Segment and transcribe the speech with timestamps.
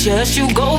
[0.00, 0.69] suggest you go